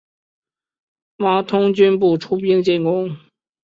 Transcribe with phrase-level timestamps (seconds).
[1.17, 3.15] 王通均不出兵进攻。